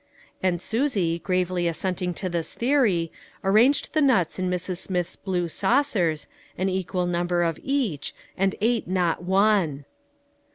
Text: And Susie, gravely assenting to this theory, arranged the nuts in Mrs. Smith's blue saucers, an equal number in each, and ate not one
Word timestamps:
And 0.41 0.59
Susie, 0.63 1.19
gravely 1.19 1.67
assenting 1.67 2.11
to 2.15 2.27
this 2.27 2.55
theory, 2.55 3.11
arranged 3.43 3.93
the 3.93 4.01
nuts 4.01 4.39
in 4.39 4.49
Mrs. 4.49 4.77
Smith's 4.79 5.15
blue 5.15 5.47
saucers, 5.47 6.25
an 6.57 6.69
equal 6.69 7.05
number 7.05 7.43
in 7.43 7.59
each, 7.63 8.15
and 8.35 8.55
ate 8.61 8.87
not 8.87 9.21
one 9.23 9.85